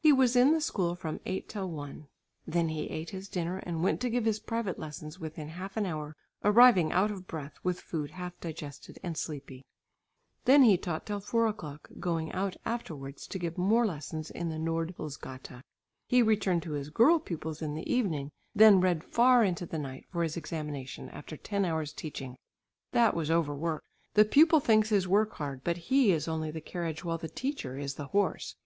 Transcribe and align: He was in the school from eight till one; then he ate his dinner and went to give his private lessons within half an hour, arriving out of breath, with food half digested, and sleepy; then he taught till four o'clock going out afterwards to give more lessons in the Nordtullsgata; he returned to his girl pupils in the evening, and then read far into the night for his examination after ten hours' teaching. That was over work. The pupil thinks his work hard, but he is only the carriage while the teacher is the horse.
He 0.00 0.10
was 0.10 0.36
in 0.36 0.52
the 0.54 0.60
school 0.62 0.94
from 0.94 1.20
eight 1.26 1.50
till 1.50 1.68
one; 1.68 2.08
then 2.46 2.70
he 2.70 2.86
ate 2.88 3.10
his 3.10 3.28
dinner 3.28 3.58
and 3.58 3.82
went 3.82 4.00
to 4.00 4.08
give 4.08 4.24
his 4.24 4.40
private 4.40 4.78
lessons 4.78 5.20
within 5.20 5.48
half 5.48 5.76
an 5.76 5.84
hour, 5.84 6.16
arriving 6.42 6.92
out 6.92 7.10
of 7.10 7.26
breath, 7.26 7.58
with 7.62 7.78
food 7.82 8.12
half 8.12 8.40
digested, 8.40 8.98
and 9.02 9.18
sleepy; 9.18 9.66
then 10.46 10.62
he 10.62 10.78
taught 10.78 11.04
till 11.04 11.20
four 11.20 11.46
o'clock 11.46 11.90
going 12.00 12.32
out 12.32 12.56
afterwards 12.64 13.26
to 13.26 13.38
give 13.38 13.58
more 13.58 13.84
lessons 13.86 14.30
in 14.30 14.48
the 14.48 14.56
Nordtullsgata; 14.56 15.60
he 16.06 16.22
returned 16.22 16.62
to 16.62 16.72
his 16.72 16.88
girl 16.88 17.18
pupils 17.18 17.60
in 17.60 17.74
the 17.74 17.84
evening, 17.92 18.30
and 18.54 18.60
then 18.60 18.80
read 18.80 19.04
far 19.04 19.44
into 19.44 19.66
the 19.66 19.78
night 19.78 20.06
for 20.10 20.22
his 20.22 20.38
examination 20.38 21.10
after 21.10 21.36
ten 21.36 21.66
hours' 21.66 21.92
teaching. 21.92 22.38
That 22.92 23.14
was 23.14 23.30
over 23.30 23.54
work. 23.54 23.84
The 24.14 24.24
pupil 24.24 24.58
thinks 24.58 24.88
his 24.88 25.06
work 25.06 25.34
hard, 25.34 25.62
but 25.62 25.76
he 25.92 26.12
is 26.12 26.26
only 26.26 26.50
the 26.50 26.62
carriage 26.62 27.04
while 27.04 27.18
the 27.18 27.28
teacher 27.28 27.76
is 27.76 27.96
the 27.96 28.06
horse. 28.06 28.56